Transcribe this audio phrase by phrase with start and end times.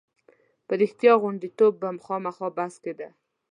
[0.67, 3.07] په رښتیا غوندېتوب به خامخا بحث کېده.